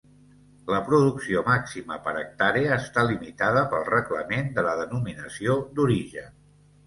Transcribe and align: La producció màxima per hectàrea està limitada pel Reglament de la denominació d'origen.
La 0.73 0.77
producció 0.85 1.41
màxima 1.49 1.97
per 2.07 2.13
hectàrea 2.21 2.79
està 2.85 3.03
limitada 3.09 3.63
pel 3.75 3.85
Reglament 3.91 4.49
de 4.57 4.63
la 4.69 4.75
denominació 4.83 5.59
d'origen. 5.77 6.35